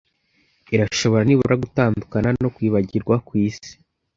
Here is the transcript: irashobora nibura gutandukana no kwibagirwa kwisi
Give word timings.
irashobora 0.73 1.21
nibura 1.25 1.55
gutandukana 1.63 2.29
no 2.41 2.49
kwibagirwa 2.55 3.15
kwisi 3.27 3.71